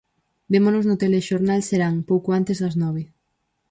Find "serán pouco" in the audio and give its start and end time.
1.69-2.29